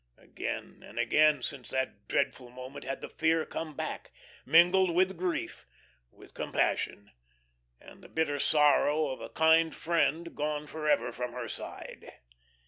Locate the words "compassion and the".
6.33-8.09